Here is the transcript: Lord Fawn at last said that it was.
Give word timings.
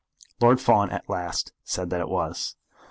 Lord 0.39 0.59
Fawn 0.59 0.89
at 0.89 1.07
last 1.07 1.53
said 1.63 1.91
that 1.91 2.01
it 2.01 2.09
was. 2.09 2.55